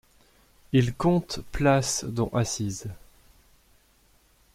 Il 0.73 0.95
compte 0.95 1.41
places 1.51 2.05
dont 2.05 2.29
assises. 2.29 2.89